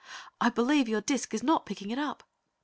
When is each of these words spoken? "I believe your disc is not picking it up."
"I 0.41 0.49
believe 0.49 0.89
your 0.89 1.01
disc 1.01 1.31
is 1.35 1.43
not 1.43 1.67
picking 1.67 1.91
it 1.91 1.99
up." 1.99 2.23